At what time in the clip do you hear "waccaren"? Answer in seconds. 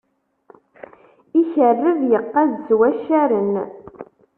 2.79-3.53